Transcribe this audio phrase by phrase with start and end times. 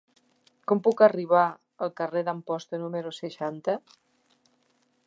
[0.71, 1.43] Com puc arribar
[1.87, 3.79] al carrer d'Amposta número seixanta?